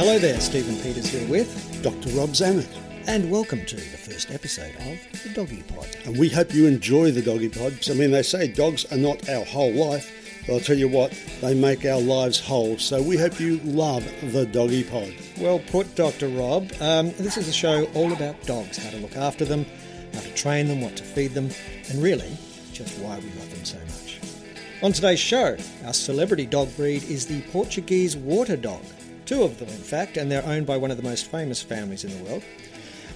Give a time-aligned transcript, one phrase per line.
[0.00, 2.08] Hello there, Stephen Peters here with, Dr.
[2.16, 2.74] Rob Zammit.
[3.06, 5.94] and welcome to the first episode of the Doggy Pod.
[6.06, 7.90] And we hope you enjoy the doggy pods.
[7.90, 10.10] I mean, they say dogs are not our whole life,
[10.46, 12.78] but I'll tell you what, they make our lives whole.
[12.78, 14.02] So we hope you love
[14.32, 15.12] the doggy pod.
[15.38, 16.28] Well put, Dr.
[16.28, 16.72] Rob.
[16.80, 19.66] Um, this is a show all about dogs, how to look after them,
[20.14, 21.50] how to train them, what to feed them,
[21.90, 22.38] and really,
[22.72, 24.18] just why we love them so much.
[24.82, 28.82] On today's show, our celebrity dog breed is the Portuguese water dog.
[29.30, 32.02] Two of them, in fact, and they're owned by one of the most famous families
[32.02, 32.42] in the world.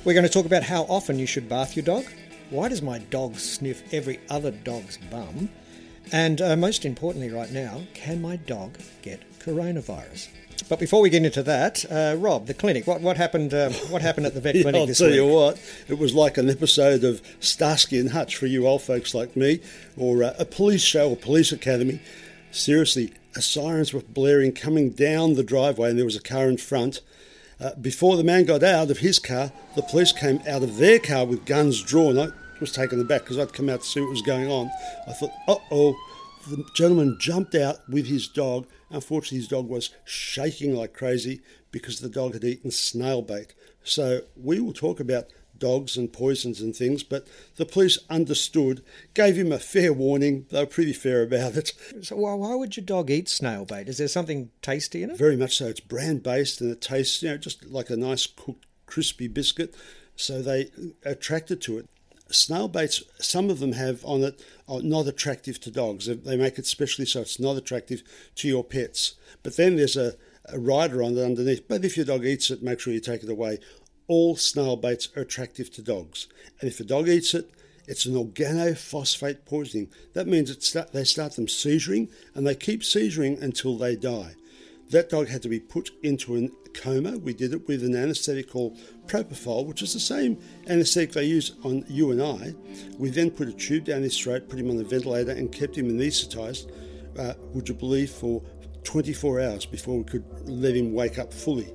[0.05, 2.05] We're going to talk about how often you should bath your dog.
[2.51, 5.49] Why does my dog sniff every other dog's bum?
[6.13, 10.29] And uh, most importantly, right now, can my dog get coronavirus?
[10.69, 12.87] But before we get into that, uh, Rob, the clinic.
[12.87, 13.53] What what happened?
[13.53, 15.17] Um, what happened at the vet Yeah, clinic I'll this tell week?
[15.17, 19.15] you what, it was like an episode of Starsky and Hutch for you old folks
[19.17, 19.59] like me,
[19.97, 22.01] or uh, a police show or police academy.
[22.53, 26.57] Seriously, uh, sirens were blaring coming down the driveway, and there was a car in
[26.57, 27.01] front.
[27.61, 30.99] Uh, before the man got out of his car, the police came out of their
[30.99, 32.19] car with guns drawn.
[32.19, 32.29] I
[32.61, 34.71] was taken aback because I'd come out to see what was going on.
[35.09, 35.97] I thought, uh oh.
[36.49, 38.67] The gentleman jumped out with his dog.
[38.91, 41.41] Unfortunately, his dog was shaking like crazy
[41.71, 43.55] because the dog had eaten snail bait.
[43.83, 45.27] So we will talk about
[45.59, 47.27] dogs and poisons and things, but
[47.57, 48.83] the police understood,
[49.15, 50.47] gave him a fair warning.
[50.51, 51.73] They were pretty fair about it.
[52.03, 53.89] So why, why would your dog eat snail bait?
[53.89, 55.17] Is there something tasty in it?
[55.19, 55.67] Very much so.
[55.67, 59.75] It's brand based and it tastes, you know, just like a nice cooked, crispy biscuit.
[60.17, 60.71] So they
[61.05, 61.89] attracted to it.
[62.31, 66.07] Snail baits, some of them have on it, are not attractive to dogs.
[66.07, 68.03] They- They make it specially so it's not attractive
[68.37, 69.15] to your pets.
[69.43, 70.15] But then there's a,
[70.47, 71.69] a rider on it underneath.
[71.69, 73.59] But if your dog eats it, make sure you take it away.
[74.07, 76.27] All snail baits are attractive to dogs.
[76.61, 77.51] And if a dog eats it,
[77.87, 79.91] it's an organophosphate poisoning.
[80.15, 84.35] That means it start, they start them seizuring and they keep seizuring until they die.
[84.91, 87.19] That dog had to be put into a coma.
[87.19, 91.53] We did it with an anaesthetic called propofol, which is the same anaesthetic they use
[91.63, 92.55] on you and I.
[92.99, 95.77] We then put a tube down his throat, put him on the ventilator, and kept
[95.77, 96.71] him anaesthetised,
[97.19, 98.43] uh, would you believe, for
[98.85, 101.73] 24 hours before we could let him wake up fully.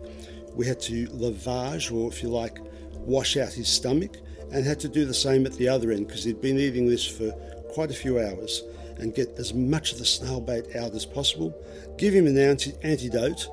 [0.55, 2.59] We had to lavage, or if you like,
[2.93, 4.17] wash out his stomach,
[4.51, 7.05] and had to do the same at the other end because he'd been eating this
[7.05, 7.31] for
[7.71, 8.63] quite a few hours
[8.97, 11.55] and get as much of the snail bait out as possible,
[11.97, 13.47] give him an anti- antidote,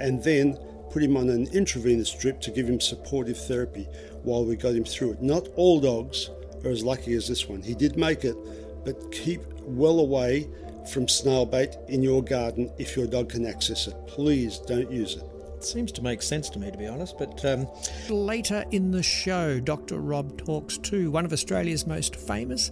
[0.00, 0.58] and then
[0.90, 3.86] put him on an intravenous drip to give him supportive therapy
[4.22, 5.22] while we got him through it.
[5.22, 6.30] Not all dogs
[6.64, 7.62] are as lucky as this one.
[7.62, 8.36] He did make it,
[8.84, 10.48] but keep well away
[10.90, 13.94] from snail bait in your garden if your dog can access it.
[14.06, 15.37] Please don't use it.
[15.60, 17.18] Seems to make sense to me, to be honest.
[17.18, 17.66] But um,
[18.08, 19.98] later in the show, Dr.
[19.98, 22.70] Rob talks to one of Australia's most famous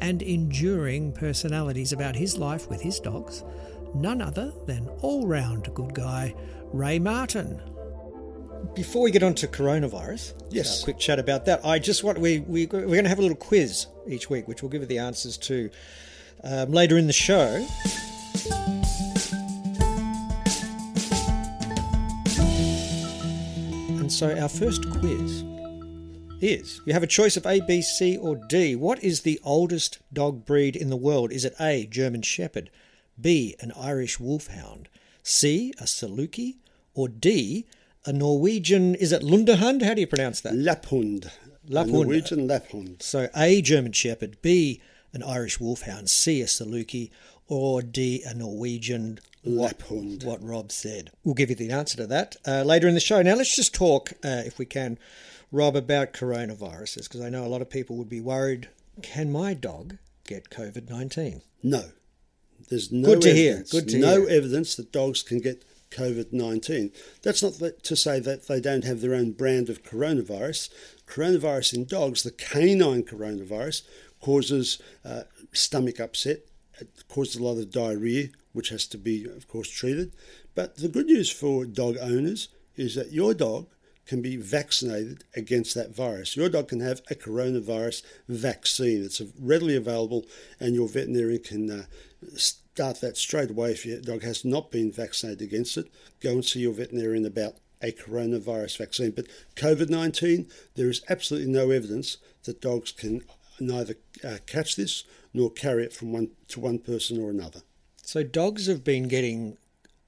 [0.00, 3.42] and enduring personalities about his life with his dogs,
[3.94, 6.34] none other than all round good guy
[6.72, 7.60] Ray Martin.
[8.74, 10.80] before we get on to coronavirus, Yes.
[10.82, 11.64] a quick chat about that.
[11.64, 14.62] I just want we, we we're going to have a little quiz each week, which
[14.62, 15.70] we'll give you the answers to
[16.44, 17.66] um, later in the show.
[24.16, 25.44] So our first quiz
[26.40, 28.74] is you have a choice of A, B, C, or D.
[28.74, 31.30] What is the oldest dog breed in the world?
[31.30, 32.70] Is it A, German Shepherd,
[33.20, 34.88] B, an Irish Wolfhound,
[35.22, 36.56] C, a Saluki,
[36.94, 37.66] or D,
[38.06, 39.82] a Norwegian, is it Lundehund?
[39.82, 40.54] How do you pronounce that?
[40.54, 41.30] Laphund.
[41.68, 41.92] Laphund.
[41.92, 43.02] Norwegian Laphund.
[43.02, 44.80] So A, German Shepherd, B,
[45.12, 47.10] an Irish Wolfhound, C, a Saluki,
[47.48, 50.24] or D, a Norwegian Laphund.
[50.24, 51.10] what Rob said.
[51.24, 53.22] We'll give you the answer to that uh, later in the show.
[53.22, 54.98] Now, let's just talk, uh, if we can,
[55.52, 58.68] Rob, about coronaviruses, because I know a lot of people would be worried
[59.02, 61.42] can my dog get COVID 19?
[61.62, 61.90] No.
[62.68, 64.38] There's no Good to hear, good to no hear.
[64.38, 66.90] evidence that dogs can get COVID 19.
[67.22, 70.70] That's not to say that they don't have their own brand of coronavirus.
[71.06, 73.82] Coronavirus in dogs, the canine coronavirus,
[74.20, 75.22] causes uh,
[75.52, 76.40] stomach upset,
[76.80, 80.12] it causes a lot of diarrhea, which has to be, of course, treated.
[80.54, 83.68] But the good news for dog owners is that your dog
[84.06, 86.36] can be vaccinated against that virus.
[86.36, 89.04] Your dog can have a coronavirus vaccine.
[89.04, 90.24] It's readily available,
[90.60, 91.82] and your veterinarian can uh,
[92.36, 93.72] start that straight away.
[93.72, 95.90] If your dog has not been vaccinated against it,
[96.20, 99.10] go and see your veterinarian about a coronavirus vaccine.
[99.10, 99.26] But
[99.56, 100.46] COVID 19,
[100.76, 103.22] there is absolutely no evidence that dogs can
[103.60, 103.94] neither
[104.24, 107.60] uh, catch this nor carry it from one to one person or another.
[108.02, 109.58] So, dogs have been getting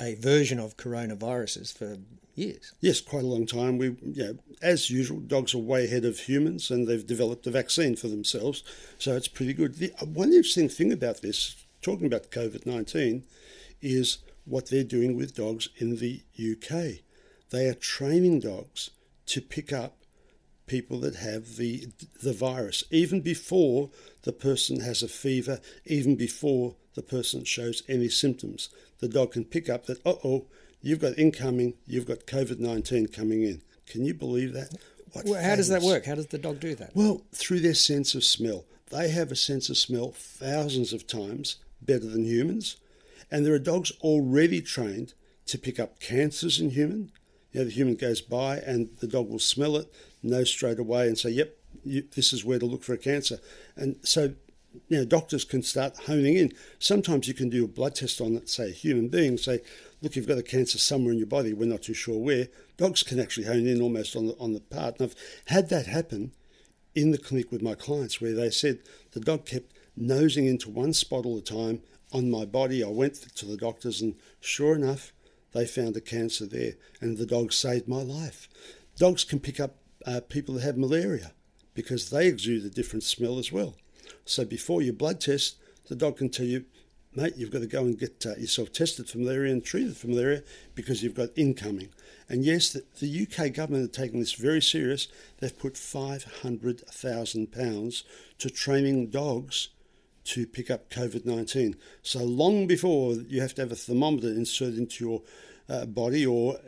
[0.00, 1.99] a version of coronaviruses for
[2.35, 2.73] years.
[2.81, 3.79] Yes, quite a long time.
[3.79, 7.50] We, you know, as usual, dogs are way ahead of humans, and they've developed a
[7.50, 8.62] vaccine for themselves,
[8.99, 9.75] so it's pretty good.
[9.75, 13.25] The, uh, one interesting thing about this, talking about COVID nineteen,
[13.83, 17.03] is what they're doing with dogs in the UK.
[17.50, 18.91] They are training dogs
[19.27, 19.98] to pick up
[20.69, 21.88] people that have the
[22.23, 23.91] the virus even before
[24.23, 28.69] the person has a fever, even before the person shows any symptoms.
[29.00, 30.47] The dog can pick up that, uh oh,
[30.82, 33.62] you've got incoming, you've got COVID 19 coming in.
[33.87, 34.75] Can you believe that?
[35.12, 36.05] What Well, how does that work?
[36.05, 36.94] How does the dog do that?
[36.94, 38.64] Well, through their sense of smell.
[38.91, 42.76] They have a sense of smell thousands of times better than humans.
[43.31, 45.14] And there are dogs already trained
[45.47, 47.12] to pick up cancers in human.
[47.53, 49.93] You know, the human goes by and the dog will smell it,
[50.23, 53.38] know straight away, and say, yep, you, this is where to look for a cancer.
[53.76, 54.35] And so,
[54.88, 56.53] you know, doctors can start honing in.
[56.79, 59.61] Sometimes you can do a blood test on, say, a human being, say,
[60.03, 62.49] look, you've got a cancer somewhere in your body, we're not too sure where.
[62.76, 65.00] Dogs can actually hone in almost on the, on the part.
[65.00, 65.17] And I've
[65.47, 66.32] had that happen
[66.94, 68.79] in the clinic with my clients where they said
[69.12, 71.82] the dog kept nosing into one spot all the time
[72.12, 72.85] on my body.
[72.85, 75.12] I went to the doctors, and sure enough,
[75.53, 78.49] they found a cancer there, and the dog saved my life.
[78.97, 79.76] Dogs can pick up
[80.08, 81.32] uh, people that have malaria
[81.75, 83.75] because they exude a different smell as well.
[84.25, 85.58] So before your blood test,
[85.88, 86.64] the dog can tell you,
[87.14, 90.06] mate, you've got to go and get uh, yourself tested for malaria and treated for
[90.06, 90.43] malaria
[90.75, 91.90] because you've got incoming.
[92.26, 95.08] And yes, the, the UK government are taking this very serious.
[95.40, 98.02] They've put £500,000
[98.38, 99.69] to training dogs
[100.25, 101.76] to pick up COVID 19.
[102.02, 105.22] So long before you have to have a thermometer inserted into your
[105.69, 106.59] uh, body or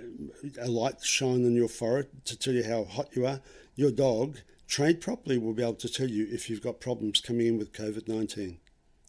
[0.61, 3.41] a light shine on your forehead to tell you how hot you are,
[3.75, 7.47] your dog, trained properly, will be able to tell you if you've got problems coming
[7.47, 8.59] in with COVID 19.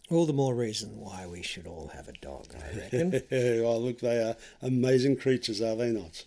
[0.10, 3.22] All the more reason why we should all have a dog, I reckon.
[3.32, 6.26] oh, look, they are amazing creatures, are they not?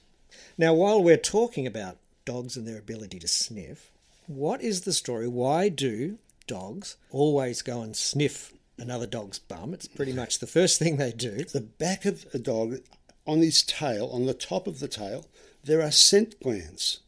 [0.57, 3.91] now, while we're talking about dogs and their ability to sniff,
[4.27, 5.29] what is the story?
[5.29, 9.75] Why do dogs always go and sniff another dog's bum?
[9.75, 11.45] It's pretty much the first thing they do.
[11.45, 12.79] The back of a dog,
[13.27, 15.27] on his tail, on the top of the tail,
[15.63, 17.01] there are scent glands.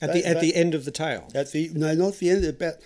[0.00, 1.28] At They- the at they- the end of the tail.
[1.34, 2.44] At the no, not at the end.
[2.44, 2.78] About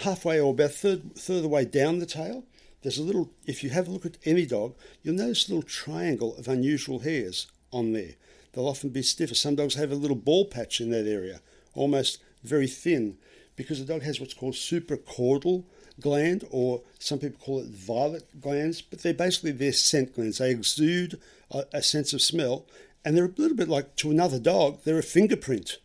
[0.00, 2.44] halfway or about third third of the way down the tail.
[2.82, 3.30] There's a little.
[3.46, 7.00] If you have a look at any dog, you'll notice a little triangle of unusual
[7.00, 8.14] hairs on there.
[8.52, 9.34] They'll often be stiffer.
[9.34, 11.40] Some dogs have a little ball patch in that area,
[11.74, 13.18] almost very thin,
[13.54, 15.64] because the dog has what's called supracaudal
[16.00, 20.38] gland, or some people call it violet glands, but they're basically their scent glands.
[20.38, 21.18] They exude
[21.50, 22.66] a, a sense of smell,
[23.04, 24.82] and they're a little bit like to another dog.
[24.84, 25.78] They're a fingerprint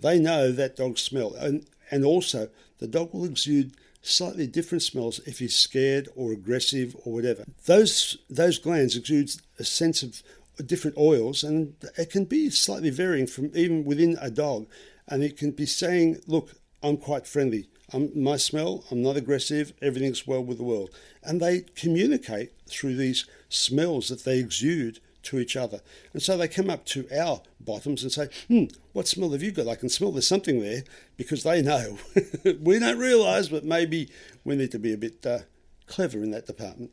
[0.00, 1.34] they know that dog's smell.
[1.34, 3.72] And, and also, the dog will exude
[4.02, 7.44] slightly different smells if he's scared or aggressive or whatever.
[7.66, 10.22] Those, those glands exude a sense of
[10.64, 14.66] different oils, and it can be slightly varying from even within a dog.
[15.08, 17.68] And it can be saying, Look, I'm quite friendly.
[18.14, 20.90] My smell, I'm not aggressive, everything's well with the world.
[21.22, 25.80] And they communicate through these smells that they exude to each other.
[26.12, 29.52] And so they come up to our bottoms and say, hmm, what smell have you
[29.52, 29.68] got?
[29.68, 30.84] I can smell there's something there
[31.16, 31.98] because they know.
[32.60, 34.10] we don't realise, but maybe
[34.44, 35.40] we need to be a bit uh,
[35.86, 36.92] clever in that department.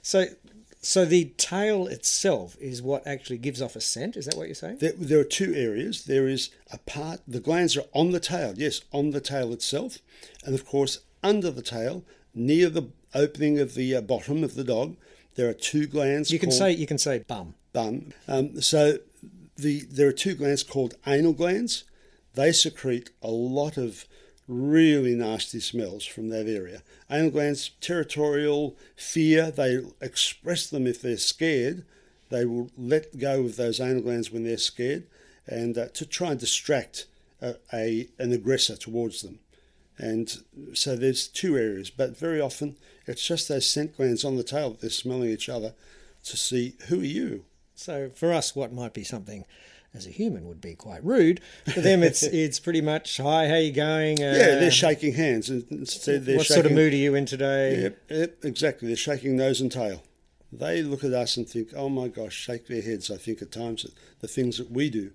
[0.00, 0.26] So,
[0.86, 4.16] so the tail itself is what actually gives off a scent.
[4.16, 4.78] Is that what you're saying?
[4.78, 6.04] There, there are two areas.
[6.04, 9.98] There is a part, the glands are on the tail, yes, on the tail itself.
[10.44, 14.62] And of course, under the tail, near the opening of the uh, bottom of the
[14.62, 14.96] dog,
[15.34, 16.30] there are two glands.
[16.30, 17.54] You can called say you can say bum.
[17.72, 18.12] bum.
[18.28, 18.98] Um, so
[19.56, 21.82] the there are two glands called anal glands.
[22.34, 24.06] They secrete a lot of
[24.48, 26.82] really nasty smells from that area.
[27.10, 29.50] Anal glands, territorial, fear.
[29.50, 31.84] They express them if they're scared.
[32.30, 35.04] They will let go of those anal glands when they're scared,
[35.46, 37.06] and uh, to try and distract
[37.40, 39.38] a, a an aggressor towards them.
[39.98, 40.42] And
[40.74, 42.76] so there's two areas, but very often
[43.06, 45.74] it's just those scent glands on the tail that they're smelling each other
[46.24, 47.44] to see who are you.
[47.74, 49.44] So for us, what might be something
[49.94, 51.40] as a human would be quite rude.
[51.72, 54.20] For them, it's it's pretty much hi, how you going?
[54.22, 56.62] Uh, yeah, they're shaking hands and instead they're what shaking.
[56.62, 57.82] sort of mood are you in today?
[57.82, 58.88] Yep, yep, exactly.
[58.88, 60.02] They're shaking nose and tail.
[60.52, 63.10] They look at us and think, "Oh my gosh!" Shake their heads.
[63.10, 63.90] I think at times at
[64.20, 65.10] the things that we do,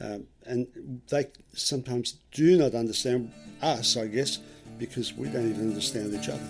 [0.00, 3.96] um, and they sometimes do not understand us.
[3.96, 4.40] I guess
[4.78, 6.40] because we don't even understand each other.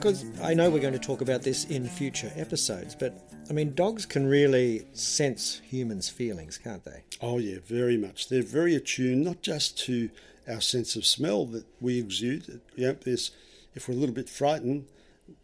[0.00, 3.74] Because I know we're going to talk about this in future episodes, but I mean,
[3.74, 7.04] dogs can really sense humans' feelings, can't they?
[7.20, 8.30] Oh yeah, very much.
[8.30, 10.08] They're very attuned not just to
[10.48, 12.62] our sense of smell that we exude.
[12.78, 13.32] Know, there's
[13.74, 14.86] if we're a little bit frightened,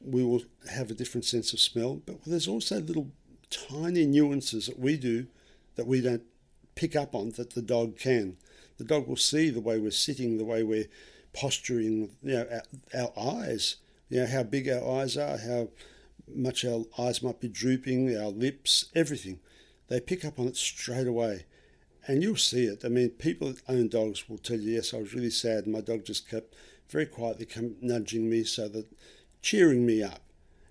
[0.02, 0.40] we will
[0.72, 2.00] have a different sense of smell.
[2.06, 3.10] But there's also little
[3.50, 5.26] tiny nuances that we do
[5.74, 6.24] that we don't
[6.76, 8.38] pick up on that the dog can.
[8.78, 10.88] The dog will see the way we're sitting, the way we're
[11.34, 12.46] posturing, you know,
[12.94, 13.76] our, our eyes,
[14.08, 15.68] you know, how big our eyes are, how
[16.32, 19.40] much our eyes might be drooping, our lips, everything.
[19.88, 21.46] They pick up on it straight away.
[22.08, 22.84] And you'll see it.
[22.84, 25.64] I mean, people that own dogs will tell you, yes, I was really sad.
[25.64, 26.54] And my dog just kept
[26.88, 28.86] very quietly come nudging me so that
[29.42, 30.20] cheering me up.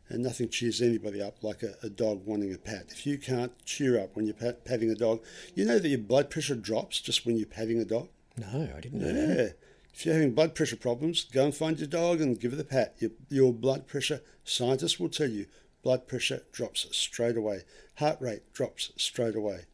[0.08, 2.86] And nothing cheers anybody up like a, a dog wanting a pat.
[2.92, 5.24] If you can't cheer up when you're pat, patting a dog,
[5.56, 8.10] you know that your blood pressure drops just when you're patting a dog?
[8.38, 9.58] No, I didn't know that.
[9.96, 12.66] If you're having blood pressure problems, go and find your dog and give it a
[12.66, 12.96] pat.
[13.00, 15.46] Your, your blood pressure, scientists will tell you,
[15.84, 17.62] blood pressure drops straight away.
[17.96, 19.68] Heart rate drops straight away.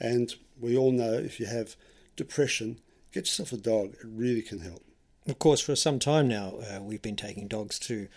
[0.00, 1.76] And we all know if you have
[2.16, 2.80] depression,
[3.12, 3.94] get yourself a dog.
[3.94, 4.82] It really can help.
[5.28, 8.08] Of course, for some time now, uh, we've been taking dogs to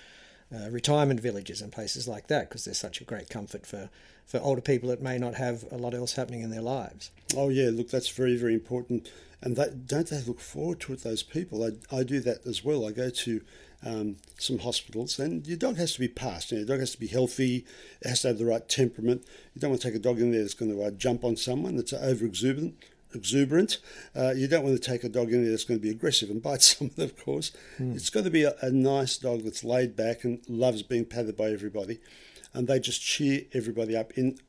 [0.51, 3.91] uh, retirement villages and places like that because they're such a great comfort for,
[4.25, 7.11] for older people that may not have a lot else happening in their lives.
[7.37, 9.11] Oh yeah, look, that's very very important.
[9.45, 11.03] And that, don't they look forward to it?
[11.03, 11.63] Those people.
[11.63, 12.87] I, I do that as well.
[12.87, 13.41] I go to
[13.85, 16.51] um, some hospitals, and your dog has to be passed.
[16.51, 17.63] You know, your dog has to be healthy.
[18.01, 19.23] It has to have the right temperament.
[19.53, 21.37] You don't want to take a dog in there that's going to uh, jump on
[21.37, 22.73] someone that's over exuberant.
[23.13, 23.77] Exuberant.
[24.15, 26.31] Uh, you don't want to take a dog in there that's going to be aggressive
[26.31, 27.51] and bite someone, of course.
[27.95, 31.37] It's got to be a, a nice dog that's laid back and loves being patted
[31.37, 31.99] by everybody.
[32.51, 34.11] And they just cheer everybody up.
[34.13, 34.39] In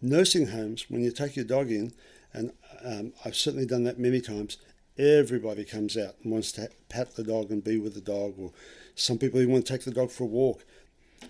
[0.00, 1.92] nursing homes, when you take your dog in,
[2.36, 2.52] and
[2.84, 4.58] um, I've certainly done that many times,
[4.98, 8.52] everybody comes out and wants to pat the dog and be with the dog, or
[8.94, 10.64] some people even want to take the dog for a walk.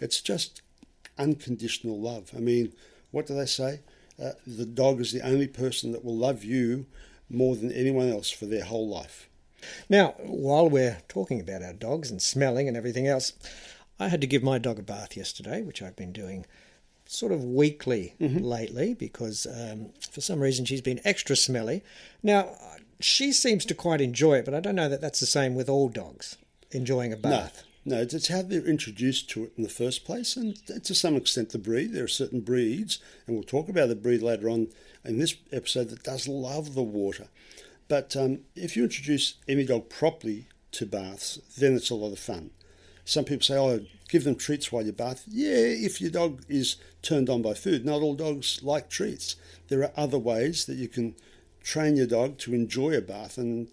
[0.00, 0.62] It's just
[1.16, 2.32] unconditional love.
[2.36, 2.72] I mean,
[3.12, 3.80] what do they say?
[4.22, 6.86] Uh, the dog is the only person that will love you
[7.30, 9.28] more than anyone else for their whole life.
[9.88, 13.32] Now, while we're talking about our dogs and smelling and everything else,
[13.98, 16.46] I had to give my dog a bath yesterday, which I've been doing
[17.06, 21.82] sort of weekly lately because um, for some reason she's been extra smelly.
[22.22, 22.50] Now,
[23.00, 25.68] she seems to quite enjoy it, but I don't know that that's the same with
[25.68, 26.36] all dogs
[26.72, 27.62] enjoying a bath.
[27.84, 31.14] No, it's, it's how they're introduced to it in the first place, and to some
[31.14, 31.92] extent the breed.
[31.92, 34.68] There are certain breeds, and we'll talk about the breed later on
[35.04, 37.28] in this episode that does love the water.
[37.86, 42.18] But um, if you introduce any dog properly to baths, then it's a lot of
[42.18, 42.50] fun.
[43.06, 46.74] Some people say, "Oh, give them treats while you bath." Yeah, if your dog is
[47.02, 49.36] turned on by food, not all dogs like treats.
[49.68, 51.14] There are other ways that you can
[51.62, 53.68] train your dog to enjoy a bath, and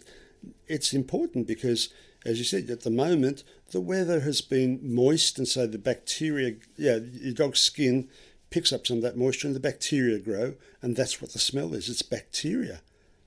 [0.68, 1.88] it's important because,
[2.24, 6.54] as you said, at the moment the weather has been moist, and so the bacteria,
[6.76, 8.08] yeah, your dog's skin
[8.50, 11.74] picks up some of that moisture, and the bacteria grow, and that's what the smell
[11.74, 11.88] is.
[11.88, 12.82] It's bacteria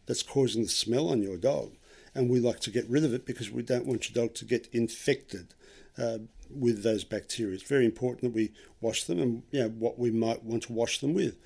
[0.06, 1.74] that's causing the smell on your dog,
[2.16, 4.46] and we like to get rid of it because we don't want your dog to
[4.46, 5.54] get infected
[5.98, 7.54] uh, with those bacteria.
[7.54, 8.52] It's very important that we
[8.82, 11.38] wash them, and you know what we might want to wash them with.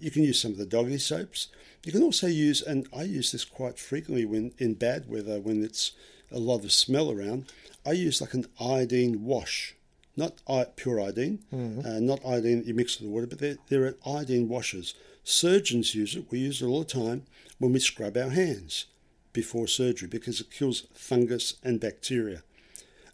[0.00, 1.48] You can use some of the doggy soaps.
[1.84, 5.62] You can also use, and I use this quite frequently when in bad weather, when
[5.62, 5.92] it's
[6.32, 7.52] a lot of smell around.
[7.86, 9.76] I use like an iodine wash
[10.16, 13.94] not pure iodine, uh, not iodine that you mix with the water, but they're, they're
[14.06, 14.94] iodine washers.
[15.24, 16.30] Surgeons use it.
[16.30, 17.24] We use it all the time
[17.58, 18.86] when we scrub our hands
[19.32, 22.42] before surgery because it kills fungus and bacteria.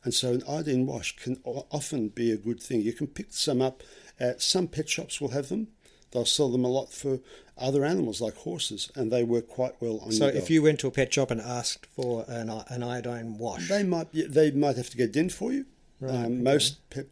[0.05, 2.81] And so an iodine wash can often be a good thing.
[2.81, 3.83] You can pick some up
[4.19, 5.69] at some pet shops will have them.
[6.13, 7.21] They'll sell them a lot for
[7.57, 10.51] other animals like horses, and they work quite well on So if dog.
[10.51, 14.11] you went to a pet shop and asked for an, an iodine wash, They might
[14.11, 15.67] be- they might have to get it in for you.
[16.07, 17.07] um, Most pet,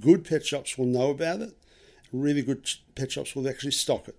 [0.00, 1.52] good pet shops will know about it.
[2.12, 4.16] Really good pet shops will actually stock it.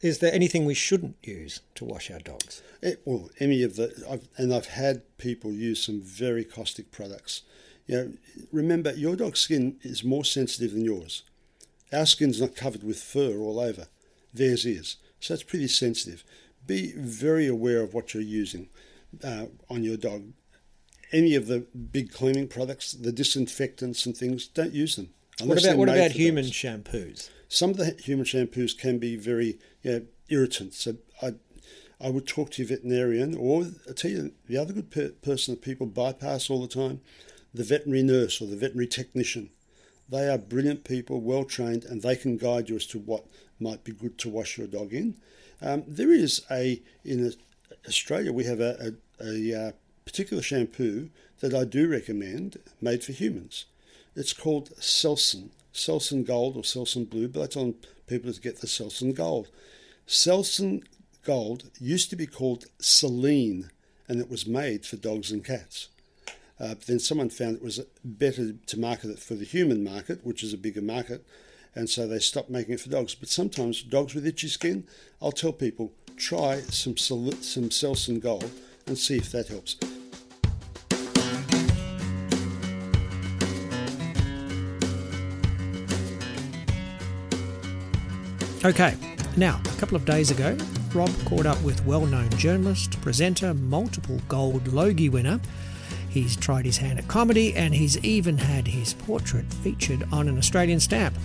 [0.00, 2.62] Is there anything we shouldn't use to wash our dogs?
[2.80, 7.42] It, well, any of the, I've, and I've had people use some very caustic products.
[7.86, 8.12] You know,
[8.52, 11.24] remember your dog's skin is more sensitive than yours.
[11.92, 13.88] Our skin's not covered with fur all over.
[14.32, 16.22] Theirs is, so it's pretty sensitive.
[16.66, 18.68] Be very aware of what you're using
[19.24, 20.32] uh, on your dog.
[21.10, 25.08] Any of the big cleaning products, the disinfectants and things, don't use them.
[25.42, 26.56] What about what about human dogs.
[26.56, 27.30] shampoos?
[27.48, 30.74] Some of the human shampoos can be very you know, irritant.
[30.74, 31.34] So I,
[32.00, 35.54] I would talk to your veterinarian, or I tell you the other good per- person
[35.54, 37.00] that people bypass all the time,
[37.52, 39.50] the veterinary nurse or the veterinary technician.
[40.08, 43.24] They are brilliant people, well trained, and they can guide you as to what
[43.60, 45.16] might be good to wash your dog in.
[45.60, 47.32] Um, there is a in
[47.86, 49.72] Australia we have a, a, a uh,
[50.04, 53.66] particular shampoo that I do recommend, made for humans.
[54.14, 57.74] It's called Selsun, Selsun Gold or Selsun Blue, but I tell
[58.06, 59.48] people to get the Selsun Gold.
[60.06, 60.82] Selsun
[61.24, 63.70] Gold used to be called Seleen,
[64.08, 65.88] and it was made for dogs and cats.
[66.60, 70.24] Uh, but then someone found it was better to market it for the human market,
[70.24, 71.24] which is a bigger market,
[71.74, 73.14] and so they stopped making it for dogs.
[73.14, 74.84] But sometimes dogs with itchy skin,
[75.22, 78.50] I'll tell people try some Cel- some Selsun Gold
[78.86, 79.76] and see if that helps.
[88.68, 88.94] Okay,
[89.34, 90.54] now, a couple of days ago,
[90.92, 95.40] Rob caught up with well known journalist, presenter, multiple gold Logie winner.
[96.10, 100.36] He's tried his hand at comedy and he's even had his portrait featured on an
[100.36, 101.16] Australian stamp.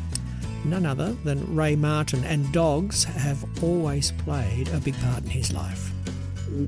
[0.63, 5.51] None other than Ray Martin, and dogs have always played a big part in his
[5.51, 5.91] life.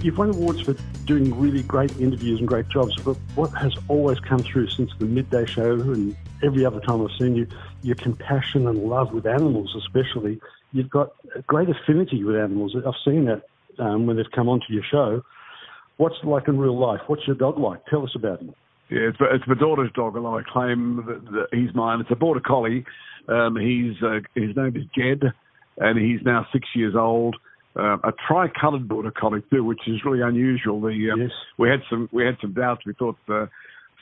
[0.01, 0.73] You've won awards for
[1.05, 5.05] doing really great interviews and great jobs, but what has always come through since the
[5.05, 7.47] midday show and every other time I've seen you,
[7.81, 10.39] your compassion and love with animals, especially.
[10.71, 12.75] You've got a great affinity with animals.
[12.75, 13.43] I've seen that
[13.79, 15.23] um, when they've come onto your show.
[15.97, 17.01] What's it like in real life?
[17.07, 17.85] What's your dog like?
[17.85, 18.53] Tell us about him.
[18.89, 22.01] Yeah, it's, it's my daughter's dog, although I claim that, that he's mine.
[22.01, 22.85] It's a border collie.
[23.27, 25.31] Um, he's uh, his name is Jed,
[25.77, 27.35] and he's now six years old.
[27.77, 30.79] Uh, a tri-coloured border collie too, which is really unusual.
[30.81, 31.31] The um, Yes.
[31.57, 32.85] we had some we had some doubts.
[32.85, 33.47] We thought uh,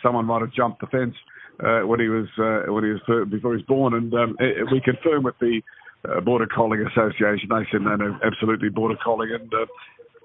[0.02, 1.16] someone might have jumped the fence
[1.60, 4.66] uh, when he was uh, when he was before he was born, and um, it,
[4.72, 5.62] we confirmed with the
[6.10, 7.50] uh, Border Collie Association.
[7.50, 9.66] They said no, no, absolutely border collie, and uh,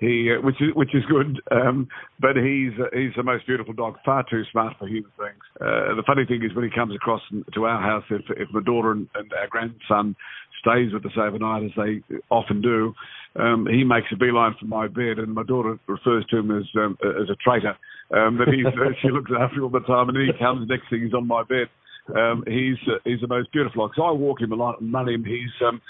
[0.00, 1.40] he, uh, which is which is good.
[1.50, 1.88] Um,
[2.20, 5.42] but he's uh, he's the most beautiful dog, far too smart for human things.
[5.60, 7.20] Uh, the funny thing is when he comes across
[7.54, 10.14] to our house, if if my daughter and, and our grandson
[10.60, 12.94] stays with us overnight, as they often do,
[13.38, 16.64] um, he makes a beeline for my bed, and my daughter refers to him as
[16.77, 17.77] um, as a traitor.
[18.11, 21.03] Um, that he's uh, she looks after all the time, and he comes next thing
[21.03, 21.68] he's on my bed.
[22.16, 23.94] Um, he's uh, he's the most beautiful dog.
[23.96, 25.24] So I walk him a lot and run him.
[25.24, 25.81] He's um,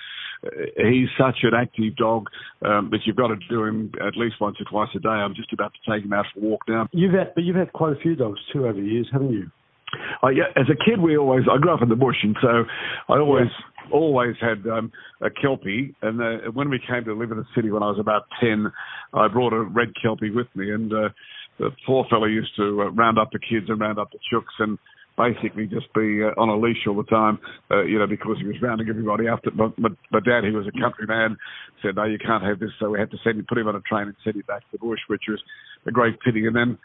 [0.76, 2.26] he's such an active dog
[2.64, 5.08] um, that you've got to do him at least once or twice a day.
[5.08, 6.88] I'm just about to take him out for a walk now.
[6.92, 9.50] You've had, but you've had quite a few dogs too over the years, haven't you?
[10.22, 12.64] Uh, yeah, as a kid, we always I grew up in the bush, and so
[13.08, 13.48] I always
[13.92, 15.94] always had um, a kelpie.
[16.02, 18.70] And uh, when we came to live in the city when I was about ten,
[19.14, 21.08] I brought a red kelpie with me, and uh,
[21.58, 24.54] the poor fellow used to uh, round up the kids and round up the chooks
[24.58, 24.78] and
[25.18, 27.38] basically just be uh, on a leash all the time,
[27.70, 29.40] uh, you know, because he was rounding everybody up.
[29.42, 31.36] But my, my dad, who was a country man,
[31.82, 32.70] said, no, you can't have this.
[32.78, 34.60] So we had to send him, put him on a train and send him back
[34.60, 35.42] to the bush, which was
[35.86, 36.46] a great pity.
[36.46, 36.78] And then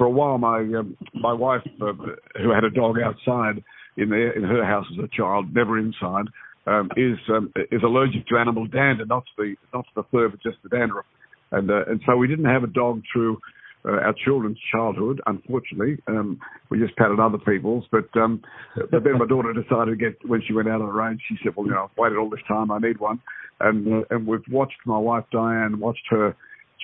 [0.00, 1.92] for a while, my um, my wife, uh,
[2.40, 3.62] who had a dog outside
[3.98, 6.24] in their in her house as a child, never inside,
[6.66, 10.30] um, is um, is allergic to animal dander, not to the not to the fur,
[10.30, 11.04] but just the dandruff.
[11.52, 13.36] And uh, and so we didn't have a dog through
[13.84, 15.98] uh, our children's childhood, unfortunately.
[16.08, 17.84] Um, we just patted other people's.
[17.92, 18.40] But um,
[18.76, 21.20] but then my daughter decided to get when she went out on the range.
[21.28, 22.70] She said, "Well, you know, I've waited all this time.
[22.70, 23.20] I need one."
[23.60, 26.34] And uh, and we've watched my wife Diane watched her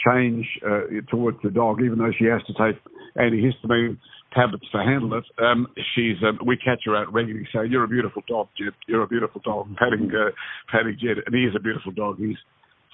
[0.06, 0.80] change uh,
[1.10, 2.80] towards the dog, even though she has to take
[3.16, 3.98] antihistamine
[4.34, 5.24] tablets to handle it.
[5.42, 7.48] Um, she's um, we catch her out regularly.
[7.52, 8.74] So you're a beautiful dog, Jed.
[8.86, 10.30] You're a beautiful dog, patting uh,
[10.70, 12.18] patting Jed, and he is a beautiful dog.
[12.18, 12.36] He's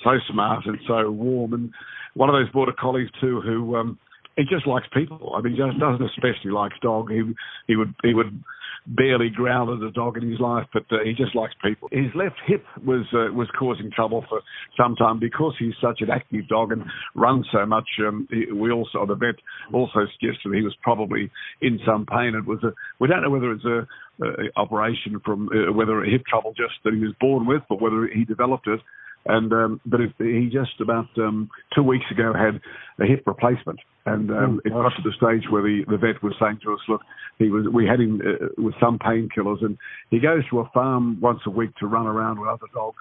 [0.05, 1.71] so smart and so warm, and
[2.15, 3.99] one of those border collies too, who um,
[4.37, 5.35] he just likes people.
[5.37, 7.11] I mean, he just doesn't especially like dog.
[7.11, 7.23] He
[7.67, 8.43] he would he would
[8.87, 11.88] barely grounded a dog in his life, but uh, he just likes people.
[11.92, 14.40] His left hip was uh, was causing trouble for
[14.77, 17.88] some time because he's such an active dog and runs so much.
[18.01, 19.37] Um, we also the vet
[19.73, 22.35] also suggested he was probably in some pain.
[22.35, 23.87] It was a we don't know whether it's a,
[24.25, 28.09] a operation from uh, whether hip trouble just that he was born with, but whether
[28.12, 28.81] he developed it.
[29.27, 32.61] And um, but if, he just about um, two weeks ago had
[32.99, 36.35] a hip replacement, and um, it got to the stage where the, the vet was
[36.41, 37.03] saying to us, "Look,
[37.39, 39.79] he was we had him uh, with some painkillers, and
[40.11, 42.99] he goes to a farm once a week to run around with other dogs.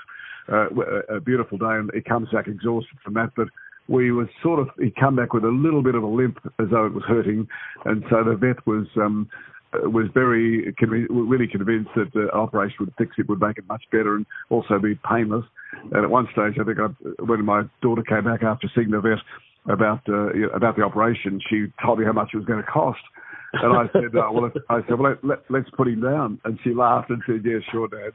[0.52, 3.48] Uh, a beautiful day, and he comes back exhausted from that, but."
[3.88, 6.68] We was sort of he come back with a little bit of a limp as
[6.72, 7.48] though it was hurting,
[7.84, 9.28] and so the vet was um,
[9.74, 10.74] was very
[11.10, 14.80] really convinced that the operation would fix it, would make it much better, and also
[14.80, 15.46] be painless.
[15.92, 16.88] And at one stage, I think I,
[17.24, 19.20] when my daughter came back after seeing the vet
[19.72, 23.00] about uh, about the operation, she told me how much it was going to cost.
[23.54, 26.40] And I said, uh, well, I said, well, let, let, us put him down.
[26.46, 28.14] And she laughed and said, yeah, sure, Dad,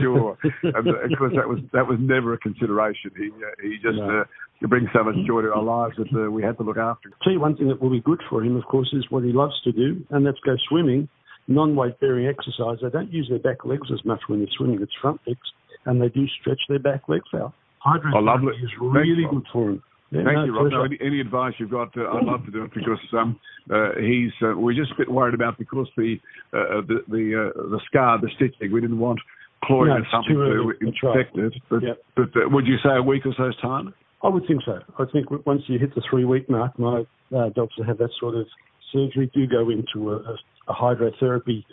[0.00, 0.38] sure.
[0.62, 3.10] and uh, of course, that was that was never a consideration.
[3.16, 4.24] He uh, he just no.
[4.24, 7.08] uh, brings so much joy to our lives that uh, we had to look after
[7.08, 7.14] him.
[7.22, 9.32] Tell you one thing that will be good for him, of course, is what he
[9.32, 11.08] loves to do, and that's go swimming.
[11.48, 12.78] Non-weight bearing exercise.
[12.80, 14.80] They don't use their back legs as much when they're swimming.
[14.80, 15.40] It's front legs,
[15.84, 17.52] and they do stretch their back legs out.
[17.84, 18.52] Hydrotherapy oh, lovely.
[18.62, 19.82] is really Thanks, good for him.
[20.12, 20.72] Thank you, Rob.
[20.72, 23.38] No, any, any, advice you've got, uh, I'd love to do it because um,
[23.72, 24.32] uh, he's.
[24.42, 26.16] Uh, we're just a bit worried about because the
[26.52, 28.72] uh, the the, uh, the scar, the stitching.
[28.72, 29.20] We didn't want
[29.64, 31.46] chlorine no, or something to infect right.
[31.46, 31.54] it.
[31.68, 32.02] But, yep.
[32.16, 33.94] but uh, would you say a week or so's time?
[34.22, 34.80] I would think so.
[34.98, 38.34] I think once you hit the three week mark, my dogs that have that sort
[38.34, 38.46] of
[38.92, 40.36] surgery do go into a, a,
[40.68, 41.64] a hydrotherapy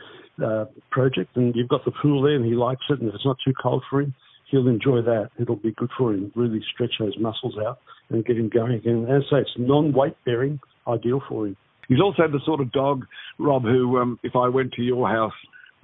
[0.92, 3.38] project, and you've got the pool there, and he likes it, and if it's not
[3.44, 4.14] too cold for him,
[4.50, 5.30] he'll enjoy that.
[5.40, 6.32] It'll be good for him.
[6.36, 7.80] Really stretch those muscles out
[8.10, 9.06] and get him going again.
[9.10, 11.58] As I say, it's non-weight bearing, ideal for him.
[11.88, 13.06] He's also the sort of dog,
[13.40, 15.34] Rob, who um, if I went to your house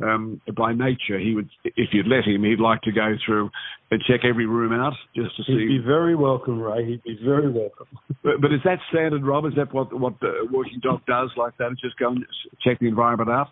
[0.02, 3.50] um, by nature, he would, if you'd let him, he'd like to go through
[3.92, 5.54] and check every room out just to see.
[5.54, 6.86] He'd be very welcome, Ray.
[6.86, 7.88] He'd be very welcome.
[8.24, 9.46] but, but is that standard, Rob?
[9.46, 11.72] Is that what what the working dog does like that?
[11.82, 12.26] Just go and
[12.62, 13.48] check the environment out?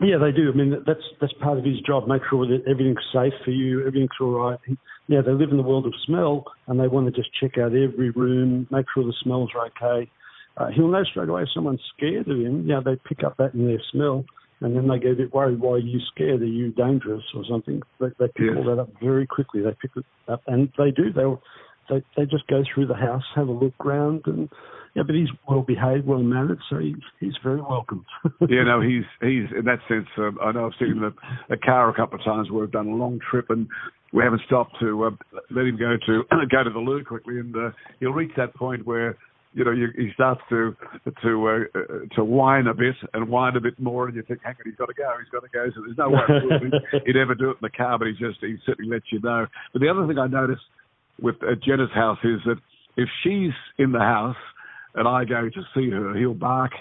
[0.00, 0.50] Yeah, they do.
[0.50, 2.08] I mean, that's that's part of his job.
[2.08, 4.58] Make sure that everything's safe for you, everything's all right.
[5.08, 7.72] Yeah, they live in the world of smell, and they want to just check out
[7.74, 10.10] every room, make sure the smells are okay.
[10.56, 12.66] Uh, he'll know straight away if someone's scared of him.
[12.66, 14.24] Yeah, they pick up that in their smell,
[14.60, 15.60] and then they get a bit worried.
[15.60, 16.40] Why are you scared?
[16.40, 17.82] Are you dangerous or something?
[17.98, 18.56] They, they pick yes.
[18.56, 19.60] all that up very quickly.
[19.60, 21.12] They pick it up, and they do.
[21.12, 21.24] They
[21.90, 24.48] they they just go through the house, have a look round, and
[24.94, 28.04] yeah, but he's well behaved, well mannered, so he's he's very welcome.
[28.48, 30.06] yeah, no, he's he's in that sense.
[30.18, 31.12] Uh, I know I've seen him in
[31.50, 33.68] a, a car a couple of times where we've done a long trip and
[34.12, 35.10] we haven't stopped to uh,
[35.50, 38.86] let him go to go to the loo quickly, and uh, he'll reach that point
[38.86, 39.16] where
[39.52, 40.76] you know, you, he starts to
[41.22, 44.54] to uh, to whine a bit and whine a bit more, and you think, hang
[44.54, 45.66] on, he's got to go, he's got to go.
[45.74, 48.56] So there's no way he'd ever do it in the car, but he just he
[48.64, 49.46] certainly lets you know.
[49.72, 50.62] But the other thing I noticed
[51.20, 52.56] with uh, Jenna's house is that
[52.96, 54.36] if she's in the house
[54.94, 56.72] and I go to see her, he'll bark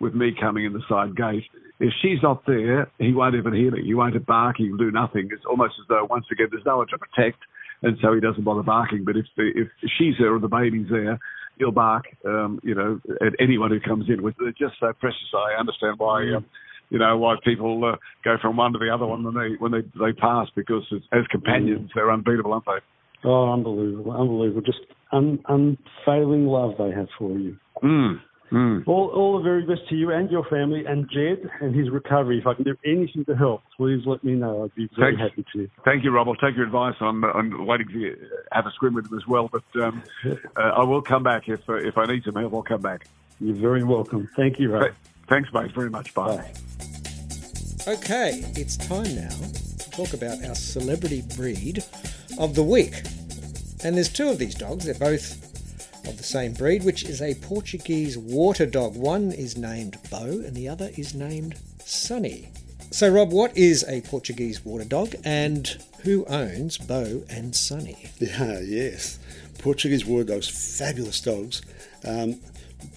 [0.00, 1.44] with me coming in the side gate.
[1.78, 3.82] If she's not there, he won't even hear me.
[3.84, 4.56] He won't bark.
[4.58, 5.28] He'll do nothing.
[5.32, 7.38] It's almost as though once again there's no one to protect,
[7.82, 9.04] and so he doesn't bother barking.
[9.04, 11.18] But if the, if she's there or the baby's there,
[11.58, 12.04] he'll bark.
[12.24, 14.22] Um, you know, at anyone who comes in.
[14.22, 15.32] They're just so precious.
[15.34, 16.22] I understand why.
[16.34, 16.46] Um,
[16.88, 19.72] you know why people uh, go from one to the other one when they when
[19.72, 23.28] they they pass because as companions they're unbeatable, aren't they?
[23.28, 24.62] Oh, unbelievable, unbelievable!
[24.62, 24.78] Just
[25.12, 27.56] un, unfailing love they have for you.
[27.82, 28.20] Mm,
[28.52, 28.88] mm.
[28.88, 32.38] All, all the very best to you and your family, and Jed and his recovery.
[32.38, 34.64] If I can do anything to help, please let me know.
[34.64, 35.30] I'd be very Thanks.
[35.30, 35.70] happy to.
[35.84, 36.28] Thank you, Rob.
[36.28, 36.94] I'll take your advice.
[37.00, 38.16] I'm, I'm waiting to
[38.52, 41.68] have a scrim with him as well, but um, uh, I will come back if
[41.68, 42.54] uh, if I need some help.
[42.54, 43.06] I'll come back.
[43.40, 44.28] You're very welcome.
[44.34, 44.92] Thank you, Rob.
[45.28, 46.14] Thanks, mate, very much.
[46.14, 46.36] Bye.
[46.36, 46.54] Bye.
[47.88, 51.84] Okay, it's time now to talk about our celebrity breed
[52.38, 52.94] of the week.
[53.86, 54.84] And there's two of these dogs.
[54.84, 55.44] They're both
[56.08, 58.96] of the same breed, which is a Portuguese water dog.
[58.96, 62.48] One is named Bo and the other is named Sunny.
[62.90, 65.68] So, Rob, what is a Portuguese water dog and
[66.02, 68.06] who owns Bo and Sunny?
[68.18, 69.20] Yeah, yes.
[69.60, 71.62] Portuguese water dogs, fabulous dogs.
[72.04, 72.40] Um,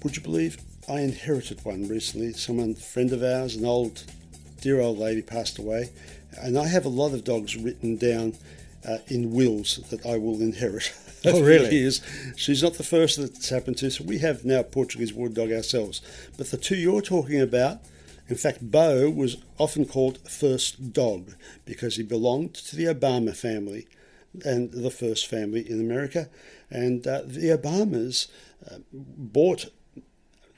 [0.01, 0.57] would you believe
[0.89, 2.33] I inherited one recently?
[2.33, 4.05] Someone, friend of ours, an old,
[4.61, 5.91] dear old lady passed away,
[6.41, 8.33] and I have a lot of dogs written down
[8.87, 10.93] uh, in wills that I will inherit.
[11.25, 11.75] oh, really?
[11.75, 12.01] Years.
[12.35, 13.91] She's not the first that's happened to.
[13.91, 16.01] So we have now Portuguese water dog ourselves.
[16.37, 17.79] But the two you're talking about,
[18.27, 21.33] in fact, Bo was often called first dog
[21.65, 23.87] because he belonged to the Obama family
[24.45, 26.29] and the first family in America.
[26.69, 28.27] And uh, the Obamas
[28.69, 29.65] uh, bought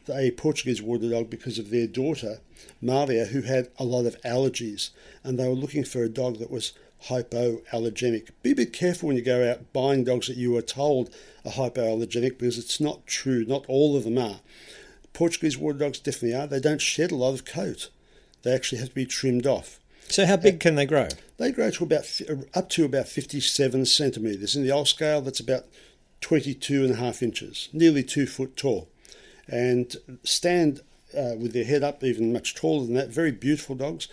[0.09, 2.39] a Portuguese water dog because of their daughter,
[2.81, 4.89] Malia, who had a lot of allergies,
[5.23, 6.73] and they were looking for a dog that was
[7.07, 8.29] hypoallergenic.
[8.43, 11.09] Be a bit careful when you go out buying dogs that you are told
[11.45, 13.45] are hypoallergenic because it's not true.
[13.45, 14.39] Not all of them are.
[15.13, 16.47] Portuguese water dogs definitely are.
[16.47, 17.89] They don't shed a lot of coat.
[18.43, 19.79] They actually have to be trimmed off.
[20.09, 21.07] So how big can they grow?
[21.37, 22.21] They grow to about
[22.53, 24.55] up to about 57 centimetres.
[24.55, 25.65] In the old scale, that's about
[26.21, 28.89] 22 and a half inches, nearly two foot tall,
[29.47, 30.81] and stand
[31.17, 33.09] uh, with their head up even much taller than that.
[33.09, 34.07] Very beautiful dogs.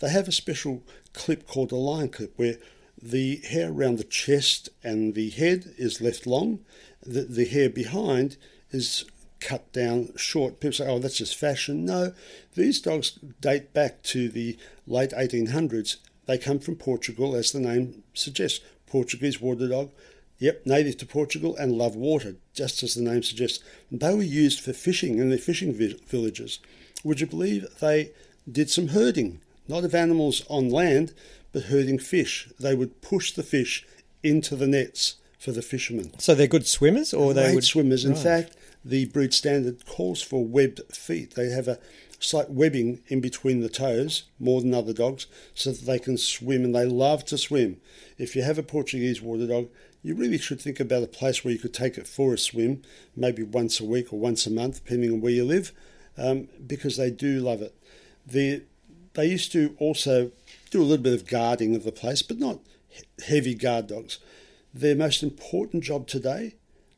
[0.00, 0.82] They have a special
[1.14, 2.56] clip called a lion clip where
[3.00, 6.60] the hair around the chest and the head is left long.
[7.02, 8.36] The, the hair behind
[8.70, 9.04] is
[9.40, 10.60] cut down short.
[10.60, 11.84] People say, oh, that's just fashion.
[11.84, 12.12] No,
[12.54, 15.96] these dogs date back to the late 1800s.
[16.26, 18.60] They come from Portugal, as the name suggests.
[18.86, 19.90] Portuguese water dog.
[20.38, 23.62] Yep, native to Portugal and love water, just as the name suggests.
[23.90, 26.58] They were used for fishing in their fishing villages.
[27.02, 28.12] Would you believe they
[28.50, 29.40] did some herding?
[29.68, 31.14] Not of animals on land,
[31.52, 32.48] but herding fish.
[32.58, 33.86] They would push the fish
[34.22, 36.12] into the nets for the fishermen.
[36.18, 38.04] So they're good swimmers, or they Great would swimmers.
[38.04, 38.22] In Right.
[38.22, 41.34] fact, the breed standard calls for webbed feet.
[41.34, 41.78] They have a
[42.18, 46.64] slight webbing in between the toes, more than other dogs, so that they can swim,
[46.64, 47.80] and they love to swim.
[48.18, 49.68] If you have a Portuguese water dog,
[50.02, 52.82] you really should think about a place where you could take it for a swim,
[53.16, 55.72] maybe once a week or once a month, depending on where you live,
[56.16, 57.74] um, because they do love it.
[58.26, 58.62] The,
[59.14, 60.30] they used to also
[60.70, 62.60] do a little bit of guarding of the place, but not
[63.26, 64.18] heavy guard dogs.
[64.72, 66.54] Their most important job today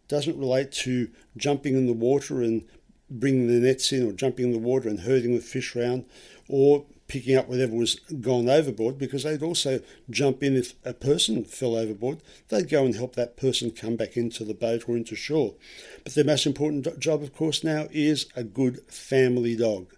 [0.09, 2.65] doesn't relate to jumping in the water and
[3.11, 6.05] bringing the nets in, or jumping in the water and herding the fish round,
[6.49, 11.45] or picking up whatever was gone overboard, because they'd also jump in if a person
[11.45, 12.21] fell overboard.
[12.49, 15.55] They'd go and help that person come back into the boat or into shore.
[16.03, 19.96] But their most important job, of course, now is a good family dog.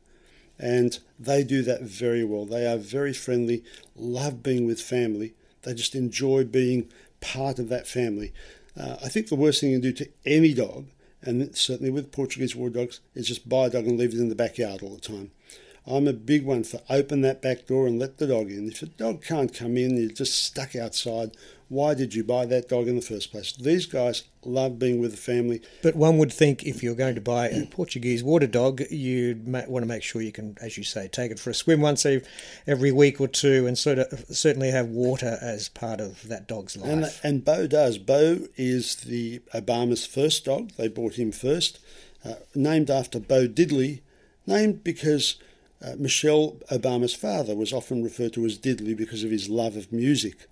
[0.59, 2.45] And they do that very well.
[2.45, 3.63] They are very friendly,
[3.95, 5.35] love being with family.
[5.63, 6.91] They just enjoy being
[7.21, 8.33] part of that family.
[8.79, 10.87] Uh, I think the worst thing you can do to any dog,
[11.23, 14.29] and certainly with Portuguese water dogs, is just buy a dog and leave it in
[14.29, 15.31] the backyard all the time.
[15.87, 18.69] I'm a big one for open that back door and let the dog in.
[18.69, 21.35] If a dog can't come in, you're just stuck outside.
[21.69, 23.53] Why did you buy that dog in the first place?
[23.53, 25.61] These guys love being with the family.
[25.83, 29.67] But one would think if you're going to buy a Portuguese water dog, you'd ma-
[29.69, 32.07] want to make sure you can, as you say, take it for a swim once
[32.07, 32.27] ev-
[32.67, 36.75] every week or two, and sort of certainly have water as part of that dog's
[36.75, 36.91] life.
[36.91, 37.99] And, and Bo does.
[37.99, 40.71] Bo is the Obama's first dog.
[40.79, 41.81] They bought him first,
[42.25, 44.01] uh, named after Bo Diddley,
[44.47, 45.37] named because
[45.85, 49.93] uh, Michelle Obama's father was often referred to as Diddley because of his love of
[49.93, 50.47] music.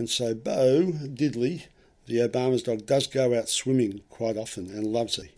[0.00, 1.66] And so Bo Diddley,
[2.06, 5.30] the Obama's dog, does go out swimming quite often and loves it.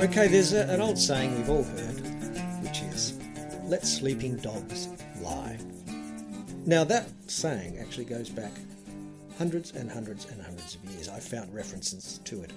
[0.00, 3.18] Okay, there's a, an old saying we've all heard, which is,
[3.64, 4.86] let sleeping dogs
[5.20, 5.58] lie.
[6.66, 8.52] Now, that saying actually goes back
[9.38, 11.08] hundreds and hundreds and hundreds of years.
[11.08, 12.52] I found references to it.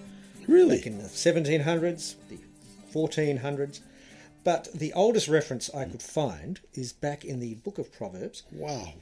[0.47, 0.77] Really?
[0.77, 2.37] Back in the 1700s, the
[2.93, 3.79] 1400s.
[4.43, 8.93] But the oldest reference I could find is back in the Book of Proverbs, Wow.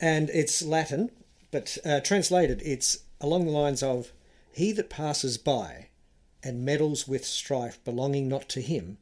[0.00, 1.10] and it's Latin,
[1.50, 4.12] but uh, translated, it's along the lines of
[4.52, 5.88] He that passes by
[6.42, 8.98] and meddles with strife belonging not to him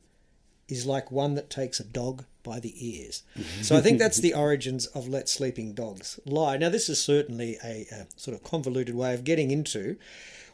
[0.68, 3.22] is like one that takes a dog by the ears.
[3.60, 6.56] so I think that's the origins of Let Sleeping Dogs Lie.
[6.58, 9.96] Now, this is certainly a, a sort of convoluted way of getting into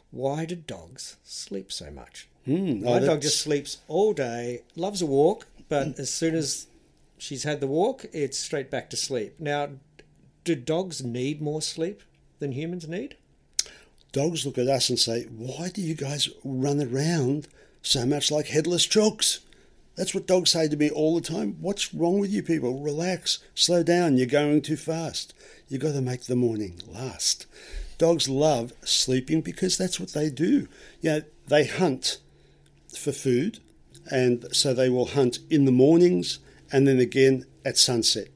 [0.09, 2.27] why do dogs sleep so much?
[2.45, 6.67] Hmm, My oh, dog just sleeps all day, loves a walk, but as soon as
[7.17, 9.35] she's had the walk, it's straight back to sleep.
[9.39, 9.69] Now,
[10.43, 12.01] do dogs need more sleep
[12.39, 13.15] than humans need?
[14.11, 17.47] Dogs look at us and say, Why do you guys run around
[17.81, 19.39] so much like headless chooks?
[19.95, 21.57] That's what dogs say to me all the time.
[21.59, 22.79] What's wrong with you people?
[22.79, 25.33] Relax, slow down, you're going too fast.
[25.69, 27.45] You've got to make the morning last.
[27.97, 30.67] Dogs love sleeping because that's what they do.
[31.01, 32.17] You know, they hunt
[32.97, 33.59] for food,
[34.09, 36.39] and so they will hunt in the mornings
[36.71, 38.27] and then again at sunset.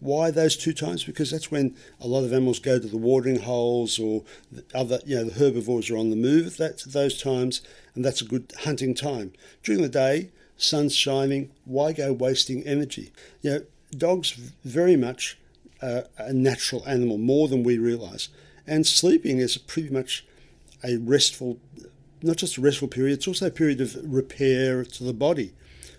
[0.00, 1.04] Why those two times?
[1.04, 4.22] Because that's when a lot of animals go to the watering holes or
[4.52, 6.58] the other, you know, the herbivores are on the move.
[6.58, 7.62] That's those times,
[7.94, 9.32] and that's a good hunting time.
[9.62, 11.50] During the day, sun's shining.
[11.64, 13.12] Why go wasting energy?
[13.40, 13.60] You know,
[13.96, 14.32] dogs
[14.64, 15.38] very much
[15.80, 18.28] uh, a natural animal, more than we realise.
[18.66, 20.26] And sleeping is pretty much
[20.82, 21.58] a restful,
[22.24, 25.52] not just a restful period, it's also a period of repair to the body.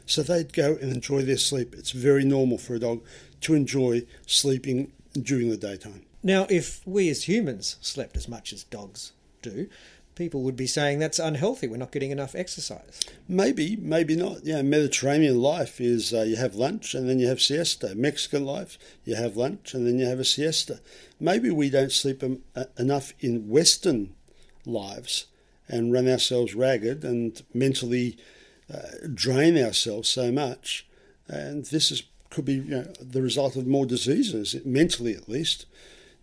[0.06, 1.74] So they'd go and enjoy their sleep.
[1.76, 3.04] It's very normal for a dog
[3.42, 6.04] to enjoy sleeping during the daytime.
[6.24, 9.68] Now, if we as humans slept as much as dogs do,
[10.16, 11.68] people would be saying that's unhealthy.
[11.68, 13.02] We're not getting enough exercise.
[13.28, 14.44] Maybe, maybe not.
[14.44, 17.94] Yeah, Mediterranean life is uh, you have lunch and then you have siesta.
[17.96, 20.80] Mexican life, you have lunch and then you have a siesta.
[21.20, 24.16] Maybe we don't sleep em- uh, enough in Western
[24.66, 25.28] lives
[25.68, 28.18] and run ourselves ragged and mentally
[28.74, 30.88] uh, drain ourselves so much.
[31.28, 35.66] And this is could be you know, the result of more diseases, mentally at least.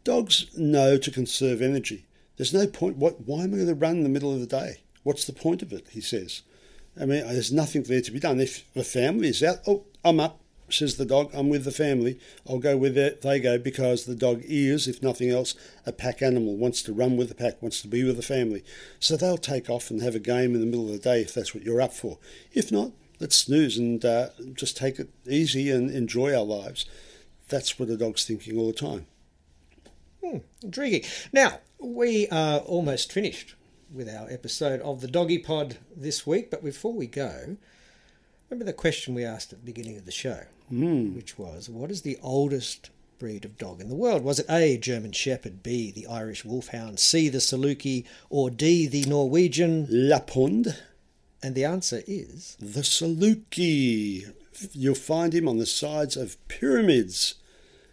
[0.05, 2.05] Dogs know to conserve energy.
[2.37, 2.96] There's no point.
[2.96, 3.20] What?
[3.26, 4.81] Why am I going to run in the middle of the day?
[5.05, 5.87] What's the point of it?
[5.90, 6.42] He says.
[7.00, 8.38] I mean, there's nothing there to be done.
[8.38, 11.31] If the family is out, oh, I'm up, says the dog.
[11.35, 12.18] I'm with the family.
[12.48, 15.55] I'll go where they go because the dog is, if nothing else,
[15.87, 16.57] a pack animal.
[16.57, 17.61] Wants to run with the pack.
[17.61, 18.64] Wants to be with the family.
[18.98, 21.35] So they'll take off and have a game in the middle of the day if
[21.35, 22.18] that's what you're up for.
[22.53, 26.87] If not, let's snooze and uh, just take it easy and enjoy our lives.
[27.48, 29.07] That's what a dog's thinking all the time.
[30.25, 31.05] Hmm, intriguing.
[31.33, 33.55] Now, we are almost finished
[33.92, 37.57] with our episode of the Doggy Pod this week, but before we go,
[38.52, 41.16] remember the question we asked at the beginning of the show, mm.
[41.16, 44.22] which was what is the oldest breed of dog in the world?
[44.22, 49.06] Was it A, German Shepherd, B, the Irish Wolfhound, C, the Saluki, or D, the
[49.06, 50.76] Norwegian Lapond?
[51.42, 54.30] And the answer is the Saluki.
[54.72, 57.36] You'll find him on the sides of pyramids.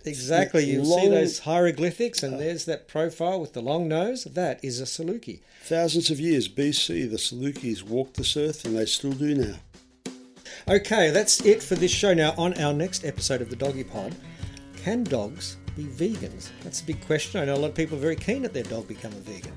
[0.03, 0.65] Exactly.
[0.65, 4.25] You long, see those hieroglyphics, and uh, there's that profile with the long nose.
[4.25, 5.39] That is a Saluki.
[5.63, 9.55] Thousands of years BC, the Salukis walked this earth, and they still do now.
[10.67, 12.13] Okay, that's it for this show.
[12.13, 14.15] Now, on our next episode of the Doggy Pod,
[14.83, 16.49] can dogs be vegans?
[16.63, 17.41] That's a big question.
[17.41, 19.53] I know a lot of people are very keen that their dog become a vegan.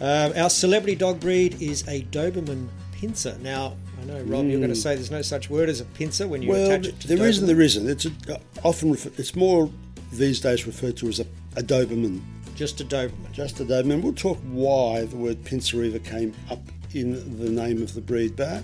[0.00, 3.38] Um, our celebrity dog breed is a Doberman Pinscher.
[3.40, 4.50] Now, I know, Rob, mm.
[4.50, 6.86] you're going to say there's no such word as a pinscher when you well, attach
[6.86, 7.28] it to there Doberman.
[7.28, 7.46] isn't.
[7.46, 7.88] There isn't.
[7.88, 9.70] It's a, uh, often refer, it's more
[10.12, 12.20] these days referred to as a, a Doberman.
[12.54, 13.32] Just a Doberman.
[13.32, 14.02] Just a Doberman.
[14.02, 16.60] We'll talk why the word pinscher even came up
[16.92, 18.62] in the name of the breed, but.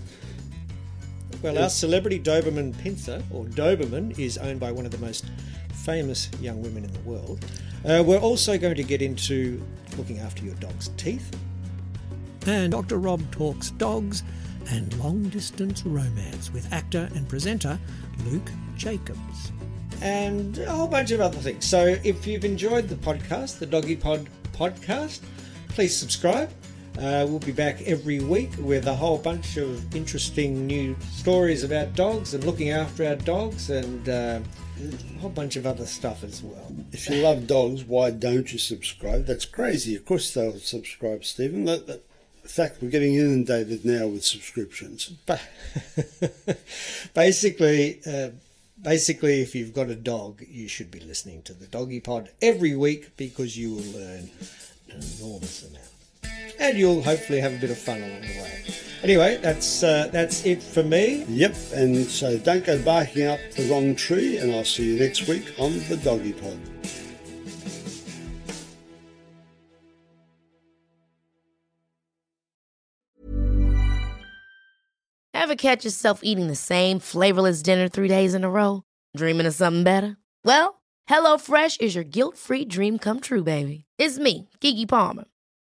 [1.43, 5.27] Well, our celebrity Doberman Pinscher, or Doberman, is owned by one of the most
[5.73, 7.45] famous young women in the world.
[7.85, 9.63] Uh, we're also going to get into
[9.97, 11.37] looking after your dog's teeth.
[12.47, 12.99] And Dr.
[12.99, 14.23] Rob talks dogs
[14.71, 17.79] and long distance romance with actor and presenter
[18.25, 19.53] Luke Jacobs.
[20.03, 21.65] And a whole bunch of other things.
[21.65, 25.21] So if you've enjoyed the podcast, the Doggy Pod podcast,
[25.69, 26.51] please subscribe.
[26.99, 31.95] Uh, we'll be back every week with a whole bunch of interesting new stories about
[31.95, 34.41] dogs and looking after our dogs and uh,
[34.81, 36.75] a whole bunch of other stuff as well.
[36.93, 39.27] If you love dogs, why don't you subscribe?
[39.27, 39.95] That's crazy.
[39.95, 41.67] Of course they'll subscribe, Stephen.
[41.67, 42.03] That, that,
[42.43, 45.11] in fact, we're getting inundated now with subscriptions.
[45.27, 45.43] But
[47.15, 48.31] basically, uh,
[48.81, 52.77] basically, if you've got a dog, you should be listening to the Doggy Pod every
[52.77, 54.31] week because you will learn
[54.91, 55.85] an enormous amount,
[56.71, 58.65] and you'll hopefully have a bit of fun along the way.
[59.03, 61.25] Anyway, that's uh, that's it for me.
[61.29, 65.29] Yep, and so don't go barking up the wrong tree, and I'll see you next
[65.29, 66.59] week on the Doggy Pod.
[75.33, 78.83] Ever catch yourself eating the same flavorless dinner three days in a row?
[79.17, 80.17] Dreaming of something better?
[80.45, 83.85] Well, HelloFresh is your guilt-free dream come true, baby.
[83.97, 85.27] It's me, Keke Palmer.